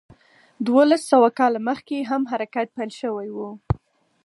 [0.69, 3.37] دولس سوه کاله مخکې هم حرکت پیل شوی و.